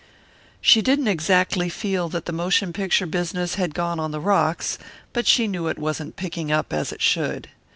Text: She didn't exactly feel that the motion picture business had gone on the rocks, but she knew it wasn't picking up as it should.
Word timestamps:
She 0.61 0.81
didn't 0.81 1.07
exactly 1.09 1.69
feel 1.69 2.09
that 2.09 2.25
the 2.25 2.31
motion 2.31 2.73
picture 2.73 3.05
business 3.05 3.53
had 3.53 3.75
gone 3.75 3.99
on 3.99 4.09
the 4.09 4.19
rocks, 4.19 4.79
but 5.13 5.27
she 5.27 5.47
knew 5.47 5.67
it 5.67 5.77
wasn't 5.77 6.15
picking 6.15 6.51
up 6.51 6.73
as 6.73 6.91
it 6.91 7.03
should. 7.03 7.49